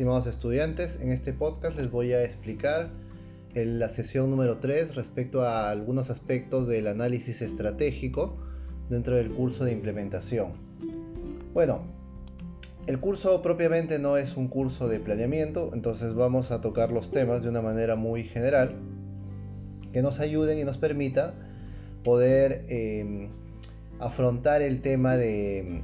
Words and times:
estimados 0.00 0.26
estudiantes. 0.28 0.98
En 1.02 1.10
este 1.10 1.34
podcast 1.34 1.76
les 1.76 1.90
voy 1.90 2.14
a 2.14 2.24
explicar 2.24 2.88
en 3.52 3.78
la 3.78 3.90
sesión 3.90 4.30
número 4.30 4.56
3 4.56 4.94
respecto 4.94 5.42
a 5.42 5.68
algunos 5.68 6.08
aspectos 6.08 6.66
del 6.68 6.86
análisis 6.86 7.42
estratégico 7.42 8.34
dentro 8.88 9.16
del 9.16 9.28
curso 9.28 9.66
de 9.66 9.72
implementación. 9.72 10.52
Bueno, 11.52 11.82
el 12.86 12.98
curso 12.98 13.42
propiamente 13.42 13.98
no 13.98 14.16
es 14.16 14.38
un 14.38 14.48
curso 14.48 14.88
de 14.88 15.00
planeamiento, 15.00 15.70
entonces 15.74 16.14
vamos 16.14 16.50
a 16.50 16.62
tocar 16.62 16.90
los 16.92 17.10
temas 17.10 17.42
de 17.42 17.50
una 17.50 17.60
manera 17.60 17.94
muy 17.94 18.24
general 18.24 18.76
que 19.92 20.00
nos 20.00 20.18
ayuden 20.18 20.58
y 20.60 20.64
nos 20.64 20.78
permita 20.78 21.34
poder 22.04 22.64
eh, 22.70 23.28
afrontar 23.98 24.62
el 24.62 24.80
tema 24.80 25.18
de, 25.18 25.82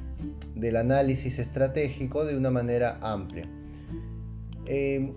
del 0.54 0.76
análisis 0.76 1.38
estratégico 1.38 2.24
de 2.24 2.34
una 2.34 2.50
manera 2.50 2.96
amplia. 3.02 3.44
Eh, 4.68 5.12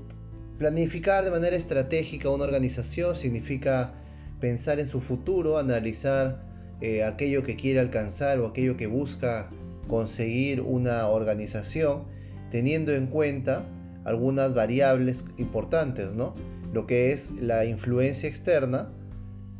planificar 0.58 1.23
de 1.23 1.31
manera 1.31 1.55
estratégica 1.55 2.30
una 2.30 2.44
organización 2.44 3.16
significa 3.16 3.94
pensar 4.40 4.80
en 4.80 4.88
su 4.88 5.02
futuro, 5.02 5.57
analizar 5.57 6.44
eh, 6.81 7.03
aquello 7.03 7.44
que 7.44 7.55
quiere 7.55 7.80
alcanzar 7.80 8.40
o 8.40 8.48
aquello 8.48 8.77
que 8.77 8.88
busca 8.88 9.49
conseguir 9.88 10.62
una 10.62 11.07
organización, 11.07 12.04
teniendo 12.52 12.93
en 12.93 13.07
cuenta 13.07 13.66
algunas 14.05 14.54
variables 14.54 15.23
importantes, 15.38 16.13
¿no? 16.13 16.35
Lo 16.73 16.85
que 16.85 17.12
es 17.12 17.31
la 17.31 17.66
influencia 17.66 18.29
externa 18.29 18.91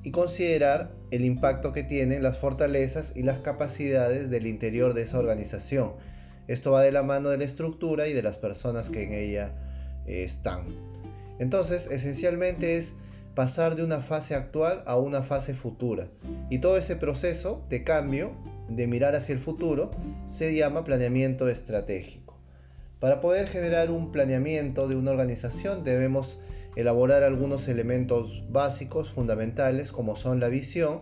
y 0.04 0.12
considerar 0.12 0.92
el 1.12 1.26
impacto 1.26 1.74
que 1.74 1.84
tienen 1.84 2.24
las 2.24 2.38
fortalezas 2.38 3.12
y 3.16 3.24
las 3.24 3.40
capacidades 3.40 4.30
del 4.30 4.48
interior 4.48 4.94
de 4.94 5.02
esa 5.02 5.20
organización. 5.20 5.94
Esto 6.48 6.72
va 6.72 6.84
de 6.84 6.92
la 6.92 7.04
mano 7.04 7.30
de 7.30 7.38
la 7.38 7.44
estructura 7.44 8.08
y 8.08 8.14
de 8.14 8.22
las 8.22 8.38
personas 8.38 8.90
que 8.90 9.04
en 9.04 9.14
ella 9.14 9.69
están. 10.10 10.66
Entonces, 11.40 11.88
esencialmente 11.90 12.76
es 12.78 12.94
pasar 13.36 13.76
de 13.76 13.84
una 13.84 14.02
fase 14.02 14.36
actual 14.36 14.84
a 14.86 14.98
una 14.98 15.24
fase 15.24 15.54
futura. 15.54 16.08
Y 16.50 16.60
todo 16.60 16.78
ese 16.78 16.96
proceso 16.96 17.64
de 17.70 17.84
cambio, 17.84 18.32
de 18.68 18.88
mirar 18.88 19.16
hacia 19.16 19.34
el 19.34 19.40
futuro, 19.40 19.92
se 20.28 20.54
llama 20.54 20.84
planeamiento 20.84 21.48
estratégico. 21.48 22.38
Para 23.00 23.22
poder 23.22 23.48
generar 23.48 23.92
un 23.92 24.12
planeamiento 24.12 24.90
de 24.90 24.98
una 24.98 25.12
organización 25.12 25.86
debemos 25.86 26.40
elaborar 26.76 27.24
algunos 27.24 27.68
elementos 27.68 28.44
básicos, 28.50 29.10
fundamentales, 29.10 29.92
como 29.92 30.16
son 30.16 30.40
la 30.40 30.50
visión, 30.50 31.02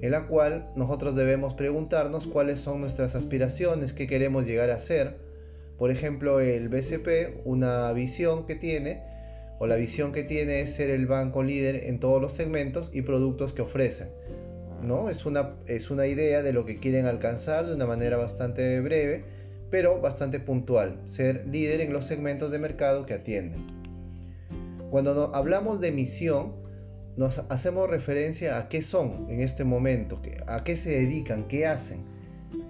en 0.00 0.10
la 0.10 0.26
cual 0.26 0.70
nosotros 0.76 1.14
debemos 1.14 1.54
preguntarnos 1.54 2.26
cuáles 2.26 2.60
son 2.60 2.80
nuestras 2.80 3.14
aspiraciones, 3.14 3.92
qué 3.92 4.06
queremos 4.06 4.46
llegar 4.46 4.70
a 4.70 4.80
ser. 4.80 5.25
Por 5.78 5.90
ejemplo, 5.90 6.40
el 6.40 6.68
BCP, 6.68 7.42
una 7.44 7.92
visión 7.92 8.46
que 8.46 8.54
tiene, 8.54 9.02
o 9.58 9.66
la 9.66 9.76
visión 9.76 10.12
que 10.12 10.24
tiene 10.24 10.60
es 10.60 10.74
ser 10.74 10.90
el 10.90 11.06
banco 11.06 11.42
líder 11.42 11.84
en 11.84 11.98
todos 11.98 12.20
los 12.20 12.32
segmentos 12.32 12.90
y 12.92 13.02
productos 13.02 13.52
que 13.52 13.62
ofrecen. 13.62 14.08
¿no? 14.82 15.08
Es, 15.08 15.26
una, 15.26 15.54
es 15.66 15.90
una 15.90 16.06
idea 16.06 16.42
de 16.42 16.52
lo 16.52 16.64
que 16.64 16.78
quieren 16.78 17.06
alcanzar 17.06 17.66
de 17.66 17.74
una 17.74 17.86
manera 17.86 18.16
bastante 18.16 18.80
breve, 18.80 19.24
pero 19.70 20.00
bastante 20.00 20.38
puntual, 20.40 21.00
ser 21.08 21.46
líder 21.46 21.80
en 21.80 21.92
los 21.92 22.06
segmentos 22.06 22.50
de 22.52 22.58
mercado 22.58 23.04
que 23.06 23.14
atienden. 23.14 23.66
Cuando 24.90 25.34
hablamos 25.34 25.80
de 25.80 25.90
misión, 25.90 26.54
nos 27.16 27.38
hacemos 27.48 27.88
referencia 27.88 28.58
a 28.58 28.68
qué 28.68 28.82
son 28.82 29.26
en 29.30 29.40
este 29.40 29.64
momento, 29.64 30.20
a 30.46 30.62
qué 30.64 30.76
se 30.76 30.90
dedican, 30.90 31.48
qué 31.48 31.66
hacen, 31.66 32.04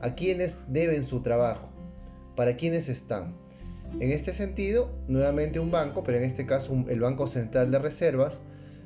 a 0.01 0.15
quiénes 0.15 0.57
deben 0.69 1.05
su 1.05 1.21
trabajo, 1.21 1.69
para 2.37 2.57
quiénes 2.57 2.89
están. 2.89 3.35
En 4.01 4.13
este 4.13 4.33
sentido, 4.33 4.91
nuevamente 5.09 5.59
un 5.59 5.71
banco, 5.71 6.05
pero 6.05 6.19
en 6.19 6.25
este 6.25 6.47
caso 6.47 6.85
el 6.89 7.01
Banco 7.01 7.27
Central 7.27 7.71
de 7.71 7.79
Reservas 7.79 8.41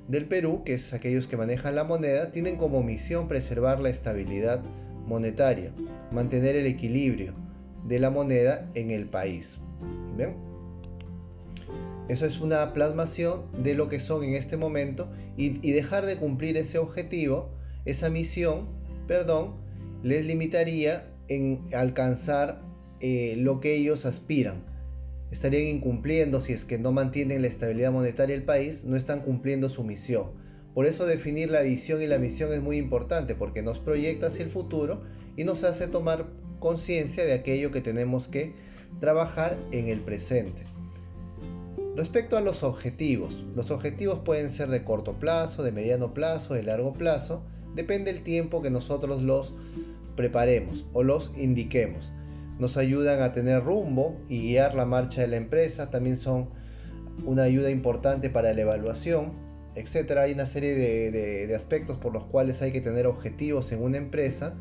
del 0.08 0.26
Perú, 0.26 0.62
que 0.64 0.74
es 0.74 0.92
aquellos 0.92 1.26
que 1.26 1.36
manejan 1.36 1.74
la 1.74 1.84
moneda, 1.84 2.32
tienen 2.32 2.56
como 2.56 2.82
misión 2.82 3.28
preservar 3.28 3.80
la 3.80 3.90
estabilidad 3.90 4.62
monetaria, 5.06 5.72
mantener 6.12 6.56
el 6.56 6.66
equilibrio 6.66 7.34
de 7.86 7.98
la 7.98 8.10
moneda 8.10 8.70
en 8.74 8.90
el 8.90 9.06
país. 9.06 9.56
¿Ven? 10.16 10.34
Eso 12.08 12.26
es 12.26 12.40
una 12.40 12.72
plasmación 12.72 13.42
de 13.62 13.74
lo 13.74 13.88
que 13.88 14.00
son 14.00 14.24
en 14.24 14.34
este 14.34 14.56
momento 14.56 15.08
y, 15.36 15.70
dejar 15.70 16.06
de 16.06 16.16
cumplir 16.16 16.56
ese 16.56 16.78
objetivo, 16.78 17.50
esa 17.84 18.10
misión, 18.10 18.68
perdón, 19.06 19.54
les 20.02 20.24
limitaría 20.26 21.06
en 21.28 21.66
alcanzar 21.72 22.62
eh, 23.00 23.34
lo 23.38 23.60
que 23.60 23.74
ellos 23.74 24.06
aspiran. 24.06 24.64
Estarían 25.30 25.76
incumpliendo 25.76 26.40
si 26.40 26.52
es 26.52 26.64
que 26.64 26.78
no 26.78 26.92
mantienen 26.92 27.42
la 27.42 27.48
estabilidad 27.48 27.92
monetaria 27.92 28.34
del 28.34 28.44
país, 28.44 28.84
no 28.84 28.96
están 28.96 29.20
cumpliendo 29.20 29.68
su 29.68 29.84
misión. 29.84 30.32
Por 30.74 30.86
eso 30.86 31.06
definir 31.06 31.50
la 31.50 31.62
visión 31.62 32.02
y 32.02 32.06
la 32.06 32.18
misión 32.18 32.52
es 32.52 32.62
muy 32.62 32.76
importante 32.76 33.34
porque 33.34 33.62
nos 33.62 33.78
proyecta 33.78 34.28
hacia 34.28 34.44
el 34.44 34.50
futuro 34.50 35.02
y 35.36 35.44
nos 35.44 35.64
hace 35.64 35.88
tomar 35.88 36.26
conciencia 36.58 37.24
de 37.24 37.32
aquello 37.32 37.72
que 37.72 37.80
tenemos 37.80 38.28
que 38.28 38.54
trabajar 39.00 39.56
en 39.72 39.88
el 39.88 40.00
presente. 40.00 40.64
Respecto 41.96 42.36
a 42.36 42.40
los 42.40 42.62
objetivos, 42.62 43.44
los 43.56 43.70
objetivos 43.70 44.20
pueden 44.20 44.48
ser 44.48 44.68
de 44.68 44.84
corto 44.84 45.18
plazo, 45.18 45.62
de 45.62 45.72
mediano 45.72 46.14
plazo, 46.14 46.54
de 46.54 46.62
largo 46.62 46.92
plazo, 46.92 47.42
depende 47.74 48.12
del 48.12 48.22
tiempo 48.22 48.62
que 48.62 48.70
nosotros 48.70 49.22
los 49.22 49.54
preparemos 50.16 50.86
o 50.92 51.02
los 51.02 51.32
indiquemos. 51.36 52.12
Nos 52.60 52.76
ayudan 52.76 53.20
a 53.20 53.32
tener 53.32 53.64
rumbo 53.64 54.16
y 54.28 54.42
guiar 54.42 54.74
la 54.74 54.86
marcha 54.86 55.22
de 55.22 55.26
la 55.26 55.36
empresa, 55.36 55.90
también 55.90 56.16
son 56.16 56.50
una 57.24 57.42
ayuda 57.42 57.70
importante 57.70 58.30
para 58.30 58.52
la 58.54 58.60
evaluación, 58.60 59.32
etc. 59.74 60.18
Hay 60.18 60.32
una 60.32 60.46
serie 60.46 60.76
de, 60.76 61.10
de 61.46 61.56
aspectos 61.56 61.98
por 61.98 62.12
los 62.12 62.24
cuales 62.26 62.62
hay 62.62 62.70
que 62.70 62.80
tener 62.80 63.06
objetivos 63.06 63.72
en 63.72 63.82
una 63.82 63.96
empresa. 63.96 64.54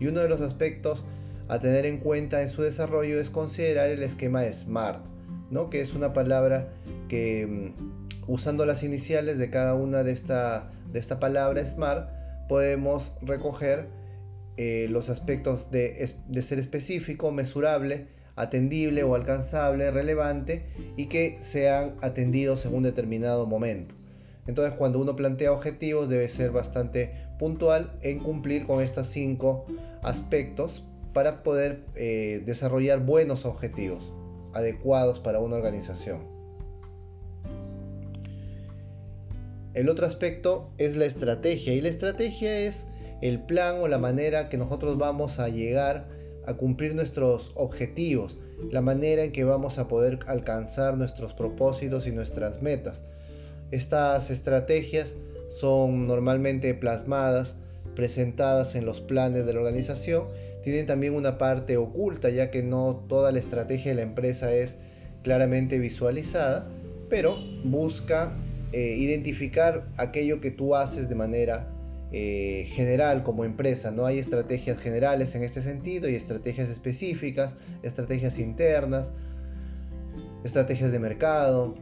Y 0.00 0.06
uno 0.06 0.20
de 0.20 0.28
los 0.28 0.40
aspectos 0.40 1.04
a 1.46 1.60
tener 1.60 1.86
en 1.86 1.98
cuenta 1.98 2.42
en 2.42 2.48
su 2.48 2.62
desarrollo 2.62 3.20
es 3.20 3.30
considerar 3.30 3.90
el 3.90 4.02
esquema 4.02 4.42
SMART 4.42 5.14
que 5.70 5.80
es 5.80 5.94
una 5.94 6.12
palabra 6.12 6.68
que 7.08 7.46
mm, 7.46 8.30
usando 8.30 8.66
las 8.66 8.82
iniciales 8.82 9.38
de 9.38 9.50
cada 9.50 9.74
una 9.74 10.02
de 10.02 10.12
esta, 10.12 10.68
de 10.92 10.98
esta 10.98 11.20
palabra 11.20 11.64
SMART 11.64 12.08
podemos 12.48 13.12
recoger 13.22 13.86
eh, 14.56 14.86
los 14.88 15.08
aspectos 15.08 15.70
de, 15.70 16.14
ser 16.42 16.58
específico, 16.58 17.32
mesurable, 17.32 18.06
atendible 18.36 19.02
o 19.02 19.14
alcanzable, 19.14 19.90
relevante 19.90 20.64
y 20.96 21.06
que 21.06 21.36
sean 21.40 21.96
atendidos 22.02 22.64
en 22.64 22.74
un 22.74 22.82
determinado 22.84 23.46
momento. 23.46 23.94
Entonces 24.46 24.74
cuando 24.76 25.00
uno 25.00 25.16
plantea 25.16 25.52
objetivos 25.52 26.08
debe 26.08 26.28
ser 26.28 26.50
bastante 26.50 27.12
puntual 27.38 27.98
en 28.02 28.20
cumplir 28.20 28.66
con 28.66 28.80
estos 28.82 29.08
cinco 29.08 29.66
aspectos 30.02 30.84
para 31.12 31.42
poder 31.42 31.84
eh, 31.94 32.42
desarrollar 32.44 33.00
buenos 33.00 33.44
objetivos 33.46 34.12
adecuados 34.52 35.18
para 35.18 35.40
una 35.40 35.56
organización. 35.56 36.34
El 39.74 39.88
otro 39.88 40.06
aspecto 40.06 40.70
es 40.78 40.94
la 40.94 41.06
estrategia 41.06 41.74
y 41.74 41.80
la 41.80 41.88
estrategia 41.88 42.60
es 42.60 42.86
el 43.24 43.40
plan 43.40 43.80
o 43.80 43.88
la 43.88 43.98
manera 43.98 44.48
que 44.48 44.56
nosotros 44.56 44.98
vamos 44.98 45.38
a 45.40 45.48
llegar 45.48 46.06
a 46.46 46.54
cumplir 46.54 46.94
nuestros 46.94 47.52
objetivos, 47.56 48.38
la 48.70 48.82
manera 48.82 49.24
en 49.24 49.32
que 49.32 49.44
vamos 49.44 49.78
a 49.78 49.88
poder 49.88 50.20
alcanzar 50.26 50.96
nuestros 50.96 51.34
propósitos 51.34 52.06
y 52.06 52.12
nuestras 52.12 52.62
metas. 52.62 53.02
Estas 53.70 54.30
estrategias 54.30 55.14
son 55.48 56.06
normalmente 56.06 56.72
plasmadas, 56.74 57.56
presentadas 57.96 58.74
en 58.74 58.84
los 58.84 59.00
planes 59.00 59.46
de 59.46 59.54
la 59.54 59.60
organización 59.60 60.24
tienen 60.64 60.86
también 60.86 61.14
una 61.14 61.36
parte 61.36 61.76
oculta, 61.76 62.30
ya 62.30 62.50
que 62.50 62.62
no 62.62 63.04
toda 63.06 63.30
la 63.32 63.38
estrategia 63.38 63.90
de 63.90 63.96
la 63.96 64.02
empresa 64.02 64.52
es 64.54 64.76
claramente 65.22 65.78
visualizada, 65.78 66.66
pero 67.10 67.36
busca 67.64 68.34
eh, 68.72 68.96
identificar 68.98 69.86
aquello 69.98 70.40
que 70.40 70.50
tú 70.50 70.74
haces 70.74 71.10
de 71.10 71.14
manera 71.14 71.68
eh, 72.12 72.66
general 72.68 73.22
como 73.22 73.44
empresa. 73.44 73.90
No 73.90 74.06
hay 74.06 74.18
estrategias 74.18 74.78
generales 74.78 75.34
en 75.34 75.42
este 75.42 75.62
sentido 75.62 76.08
y 76.08 76.14
estrategias 76.14 76.68
específicas, 76.68 77.56
estrategias 77.82 78.38
internas, 78.38 79.10
estrategias 80.44 80.92
de 80.92 80.98
mercado, 80.98 81.74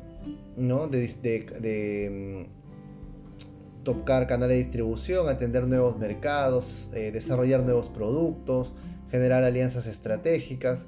¿no? 0.56 0.88
de, 0.88 2.46
mm, 2.48 3.84
tocar 3.84 4.26
canales 4.26 4.56
de 4.56 4.62
distribución, 4.62 5.28
atender 5.28 5.66
nuevos 5.66 5.98
mercados, 5.98 6.88
eh, 6.94 7.10
desarrollar 7.12 7.62
nuevos 7.62 7.88
productos, 7.88 8.72
generar 9.10 9.44
alianzas 9.44 9.86
estratégicas. 9.86 10.86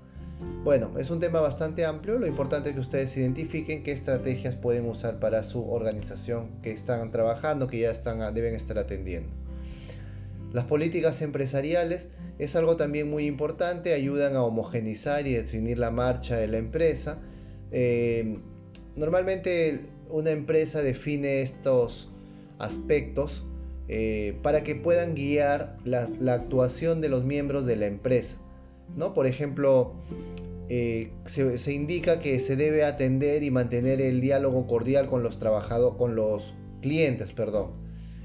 Bueno, 0.63 0.99
es 0.99 1.11
un 1.11 1.21
tema 1.21 1.41
bastante 1.41 1.85
amplio, 1.85 2.19
lo 2.19 2.27
importante 2.27 2.71
es 2.71 2.75
que 2.75 2.81
ustedes 2.81 3.17
identifiquen 3.17 3.83
qué 3.83 3.93
estrategias 3.93 4.57
pueden 4.57 4.87
usar 4.87 5.19
para 5.21 5.45
su 5.45 5.71
organización 5.71 6.49
que 6.63 6.71
están 6.71 7.11
trabajando, 7.11 7.69
que 7.69 7.81
ya 7.81 7.91
están, 7.91 8.35
deben 8.35 8.55
estar 8.55 8.79
atendiendo. 8.79 9.31
Las 10.53 10.65
políticas 10.65 11.21
empresariales 11.23 12.09
es 12.39 12.57
algo 12.57 12.77
también 12.77 13.11
muy 13.11 13.27
importante, 13.27 13.93
ayudan 13.93 14.37
a 14.37 14.43
homogenizar 14.43 15.27
y 15.27 15.35
definir 15.35 15.79
la 15.79 15.91
marcha 15.91 16.37
de 16.37 16.49
la 16.49 16.59
empresa, 16.59 17.19
Eh, 17.77 18.39
normalmente 18.95 19.81
una 20.09 20.31
empresa 20.31 20.81
define 20.81 21.43
estos 21.43 22.09
aspectos 22.61 23.45
eh, 23.89 24.39
para 24.43 24.63
que 24.63 24.77
puedan 24.77 25.15
guiar 25.15 25.77
la, 25.85 26.09
actuación 26.33 27.01
de 27.01 27.09
los 27.09 27.25
miembros 27.25 27.67
de 27.67 27.77
la 27.77 27.87
empresa. 27.87 28.37
¿No? 28.97 29.15
Por 29.15 29.27
ejemplo, 29.27 29.95
eh, 30.69 31.13
se, 31.25 31.73
indica 31.73 32.21
que 32.21 32.41
se 32.41 32.57
debe 32.57 32.85
atender 32.85 33.43
y 33.43 33.51
mantener 33.51 34.01
el 34.01 34.21
diálogo 34.21 34.67
cordial 34.67 35.09
con 35.09 35.23
los 35.23 35.39
trabajadores, 35.39 35.99
con 35.99 36.15
los 36.15 36.55
clientes, 36.81 37.33
perdón. 37.33 37.73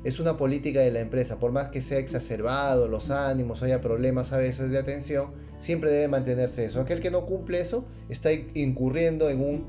Es 0.03 0.19
una 0.19 0.37
política 0.37 0.79
de 0.79 0.91
la 0.91 1.01
empresa, 1.01 1.39
por 1.39 1.51
más 1.51 1.69
que 1.69 1.81
sea 1.81 1.99
exacerbado 1.99 2.87
los 2.87 3.09
ánimos, 3.09 3.61
haya 3.63 3.81
problemas 3.81 4.31
a 4.31 4.37
veces 4.37 4.71
de 4.71 4.77
atención, 4.77 5.31
siempre 5.57 5.91
debe 5.91 6.07
mantenerse 6.07 6.65
eso. 6.65 6.79
Aquel 6.79 7.01
que 7.01 7.11
no 7.11 7.25
cumple 7.25 7.59
eso 7.59 7.85
está 8.07 8.31
incurriendo 8.31 9.29
en 9.29 9.41
un 9.41 9.65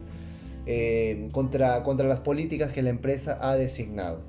eh, 0.66 1.28
contra, 1.32 1.82
contra 1.82 2.06
las 2.06 2.20
políticas 2.20 2.70
que 2.70 2.82
la 2.82 2.90
empresa 2.90 3.38
ha 3.40 3.56
designado. 3.56 4.20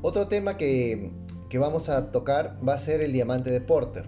Otro 0.00 0.28
tema 0.28 0.56
que, 0.56 1.10
vamos 1.54 1.88
a 1.88 2.12
tocar 2.12 2.56
va 2.66 2.74
a 2.74 2.78
ser 2.78 3.00
el 3.00 3.12
diamante 3.12 3.50
de 3.50 3.60
Porter. 3.60 4.06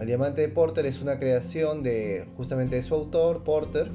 El 0.00 0.06
diamante 0.06 0.42
de 0.42 0.48
Porter 0.48 0.86
es 0.86 1.00
una 1.00 1.18
creación 1.18 1.82
de 1.82 2.26
justamente 2.36 2.76
de 2.76 2.82
su 2.82 2.94
autor, 2.94 3.44
Porter, 3.44 3.88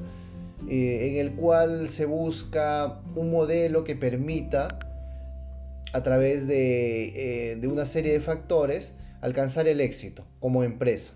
eh, 0.68 1.10
en 1.10 1.26
el 1.26 1.34
cual 1.34 1.88
se 1.88 2.06
busca 2.06 3.00
un 3.14 3.30
modelo 3.30 3.84
que 3.84 3.96
permita, 3.96 4.78
a 5.92 6.02
través 6.02 6.46
de, 6.46 7.52
eh, 7.52 7.66
una 7.66 7.84
serie 7.86 8.12
de 8.12 8.20
factores, 8.20 8.94
alcanzar 9.20 9.68
el 9.68 9.80
éxito 9.80 10.24
como 10.38 10.62
empresa. 10.62 11.14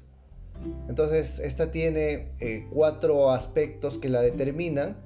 Entonces, 0.89 1.39
esta 1.39 1.71
tiene 1.71 2.29
eh, 2.41 2.67
cuatro 2.73 3.31
aspectos 3.31 3.99
que 3.99 4.09
la 4.09 4.21
determinan 4.21 4.97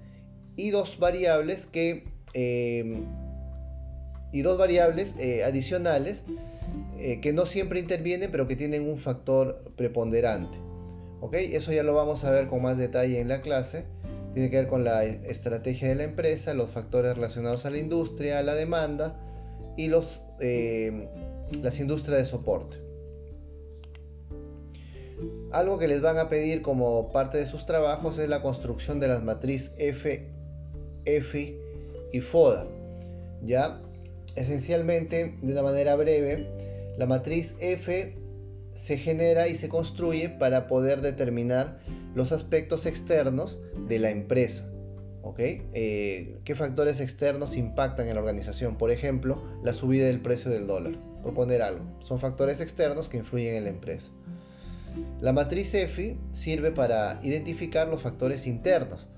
y 0.56 0.70
dos 0.70 0.98
variables 0.98 1.66
que 1.66 2.04
y 4.32 4.42
dos 4.42 4.58
variables 4.58 5.14
eh, 5.18 5.42
adicionales 5.44 6.22
eh, 6.98 7.20
que 7.20 7.32
no 7.32 7.46
siempre 7.46 7.80
intervienen 7.80 8.30
pero 8.30 8.46
que 8.46 8.56
tienen 8.56 8.88
un 8.88 8.98
factor 8.98 9.72
preponderante. 9.76 10.58
¿ok? 11.20 11.34
Eso 11.34 11.72
ya 11.72 11.82
lo 11.82 11.94
vamos 11.94 12.24
a 12.24 12.30
ver 12.30 12.48
con 12.48 12.62
más 12.62 12.76
detalle 12.76 13.20
en 13.20 13.28
la 13.28 13.40
clase. 13.40 13.84
Tiene 14.34 14.50
que 14.50 14.56
ver 14.56 14.68
con 14.68 14.84
la 14.84 15.04
estrategia 15.04 15.88
de 15.88 15.94
la 15.94 16.04
empresa, 16.04 16.54
los 16.54 16.70
factores 16.70 17.14
relacionados 17.14 17.66
a 17.66 17.70
la 17.70 17.78
industria, 17.78 18.42
la 18.42 18.54
demanda 18.54 19.20
y 19.76 19.88
los, 19.88 20.22
eh, 20.40 21.08
las 21.62 21.80
industrias 21.80 22.18
de 22.18 22.24
soporte. 22.26 22.78
Algo 25.50 25.78
que 25.78 25.88
les 25.88 26.00
van 26.00 26.18
a 26.18 26.28
pedir 26.28 26.62
como 26.62 27.10
parte 27.10 27.38
de 27.38 27.46
sus 27.46 27.64
trabajos 27.64 28.18
es 28.18 28.28
la 28.28 28.42
construcción 28.42 29.00
de 29.00 29.08
las 29.08 29.24
matrices 29.24 29.72
F, 29.78 30.28
F 31.04 31.58
y 32.12 32.20
FODA. 32.20 32.66
¿ya? 33.42 33.80
Esencialmente, 34.36 35.34
de 35.40 35.52
una 35.52 35.62
manera 35.62 35.96
breve, 35.96 36.46
la 36.98 37.06
matriz 37.06 37.56
F 37.60 38.18
se 38.74 38.98
genera 38.98 39.48
y 39.48 39.54
se 39.54 39.68
construye 39.68 40.28
para 40.28 40.66
poder 40.66 41.00
determinar 41.00 41.78
los 42.14 42.32
aspectos 42.32 42.86
externos 42.86 43.58
de 43.88 43.98
la 43.98 44.10
empresa. 44.10 44.68
Eh, 45.36 46.38
¿Qué 46.44 46.54
factores 46.54 47.00
externos 47.00 47.56
impactan 47.56 48.08
en 48.08 48.14
la 48.14 48.20
organización? 48.20 48.76
Por 48.76 48.90
ejemplo, 48.90 49.42
la 49.62 49.72
subida 49.72 50.06
del 50.06 50.20
precio 50.20 50.50
del 50.50 50.66
dólar, 50.66 50.98
por 51.22 51.34
poner 51.34 51.62
algo. 51.62 51.84
Son 52.02 52.18
factores 52.18 52.60
externos 52.60 53.08
que 53.08 53.18
influyen 53.18 53.54
en 53.54 53.64
la 53.64 53.70
empresa. 53.70 54.10
La 55.20 55.32
matriz 55.32 55.74
F 55.74 56.16
sirve 56.32 56.72
para 56.72 57.20
identificar 57.22 57.88
los 57.88 58.02
factores 58.02 58.46
internos. 58.46 59.08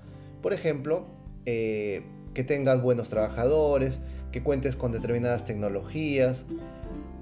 Por 0.41 0.53
ejemplo, 0.53 1.07
eh, 1.45 2.03
que 2.33 2.43
tengas 2.43 2.81
buenos 2.81 3.09
trabajadores, 3.09 3.99
que 4.31 4.43
cuentes 4.43 4.75
con 4.75 4.91
determinadas 4.91 5.45
tecnologías, 5.45 6.45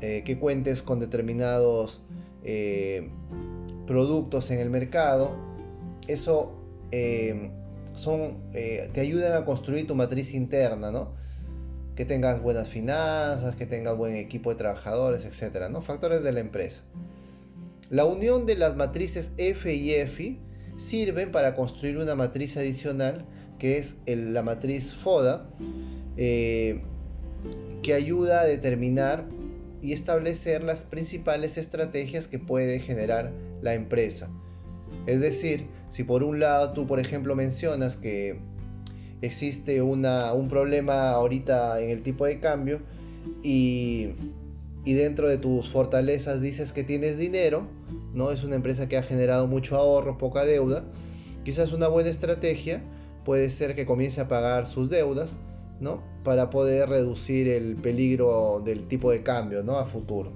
eh, 0.02 0.24
que 0.26 0.40
cuentes 0.40 0.82
con 0.82 1.02
determinados 1.02 2.02
eh, 2.46 3.10
productos 3.86 4.50
en 4.50 4.60
el 4.60 4.70
mercado. 4.70 5.36
Eso 6.08 6.54
eh, 6.92 7.52
son, 7.96 8.38
te 8.54 9.02
ayudan 9.02 9.34
a 9.34 9.46
construir 9.46 9.88
tu 9.88 9.96
matriz 9.96 10.34
interna, 10.34 10.90
¿no? 10.90 11.16
Que 11.96 12.06
tengas 12.06 12.42
buenas 12.42 12.70
finanzas, 12.70 13.58
que 13.58 13.66
tengas 13.66 13.98
buen 13.98 14.16
equipo 14.16 14.52
de 14.52 14.56
trabajadores, 14.56 15.26
etcétera, 15.26 15.68
¿no? 15.68 15.82
Factores 15.82 16.24
de 16.24 16.32
la 16.32 16.40
empresa. 16.40 16.84
La 17.90 18.06
unión 18.06 18.46
de 18.46 18.56
las 18.56 18.78
matrices 18.78 19.34
F 19.38 19.74
y 19.74 19.96
F 19.96 20.40
sirven 20.78 21.32
para 21.32 21.56
construir 21.56 21.98
una 21.98 22.16
matriz 22.16 22.56
adicional 22.56 23.26
que 23.58 23.78
es 23.78 23.98
la 24.06 24.44
matriz 24.44 24.94
FODA, 24.94 25.50
que 26.16 27.94
ayuda 27.94 28.42
a 28.42 28.46
determinar 28.46 29.26
y 29.82 29.94
establecer 29.94 30.64
las 30.64 30.84
principales 30.84 31.58
estrategias 31.58 32.28
que 32.28 32.40
puede 32.40 32.80
generar 32.80 33.32
la 33.62 33.74
empresa. 33.74 34.30
Es 35.06 35.20
decir, 35.20 35.68
si 35.90 36.04
por 36.04 36.24
un 36.24 36.40
lado 36.40 36.74
tú, 36.74 36.88
por 36.88 37.00
ejemplo, 37.00 37.36
mencionas 37.36 37.98
que 37.98 38.40
existe 39.22 39.82
una, 39.82 40.34
un 40.34 40.50
problema 40.50 41.12
ahorita 41.12 41.82
en 41.82 41.90
el 41.90 42.04
tipo 42.04 42.26
de 42.26 42.40
cambio 42.40 42.82
y, 43.44 44.10
y, 44.86 44.94
dentro 44.94 45.28
de 45.28 45.38
tus 45.38 45.70
fortalezas 45.70 46.42
dices 46.42 46.74
que 46.74 46.84
tienes 46.84 47.18
dinero, 47.18 47.68
¿no? 48.14 48.32
Es 48.32 48.44
una 48.44 48.56
empresa 48.56 48.88
que 48.88 48.98
ha 48.98 49.04
generado 49.04 49.48
mucho 49.48 49.76
ahorro, 49.76 50.18
poca 50.18 50.46
deuda. 50.46 50.86
Quizás 51.44 51.74
una 51.74 51.88
buena 51.88 52.10
estrategia 52.10 52.82
puede 53.26 53.50
ser 53.50 53.76
que 53.76 53.86
comience 53.86 54.22
a 54.22 54.28
pagar 54.28 54.66
sus 54.66 54.90
deudas 54.90 55.36
para 56.24 56.50
poder 56.50 56.90
reducir 56.90 57.48
el 57.48 57.76
peligro 57.76 58.62
del 58.64 58.88
tipo 58.88 59.12
de 59.12 59.24
cambio 59.24 59.64
¿no? 59.64 59.78
a 59.78 59.86
futuro. 59.86 60.32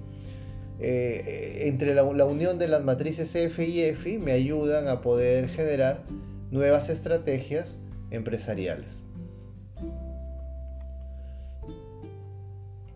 Eh, 0.80 1.68
entre 1.68 1.94
la, 1.94 2.04
unión 2.04 2.58
de 2.58 2.68
las 2.68 2.84
matrices 2.84 3.34
F 3.36 3.66
y 3.66 3.82
F 3.82 4.18
me 4.20 4.32
ayudan 4.32 4.88
a 4.88 5.02
poder 5.02 5.48
generar 5.50 6.04
nuevas 6.52 6.90
estrategias 6.90 7.72
empresariales. 8.12 9.04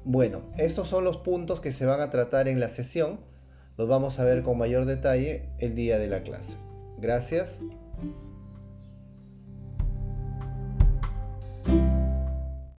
Bueno, 0.03 0.41
estos 0.57 0.87
son 0.87 1.03
los 1.03 1.17
puntos 1.17 1.59
que 1.59 1.71
se 1.71 1.85
van 1.85 1.99
a 1.99 2.09
tratar 2.09 2.47
en 2.47 2.59
la 2.59 2.69
sesión. 2.69 3.19
Los 3.77 3.87
vamos 3.87 4.19
a 4.19 4.23
ver 4.23 4.41
con 4.41 4.57
mayor 4.57 4.85
detalle 4.85 5.49
el 5.59 5.75
día 5.75 5.99
de 5.99 6.07
la 6.07 6.23
clase. 6.23 6.57
Gracias. 6.97 7.59